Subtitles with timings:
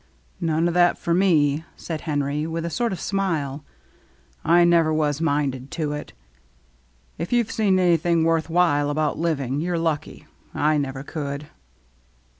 [0.41, 3.63] "None o' that for me," said Henry, with a sort of smile."
[4.57, 6.13] I never was minded to it.
[7.19, 10.25] If you have seen anything worth while about living, you're lucky.
[10.55, 11.49] I never could."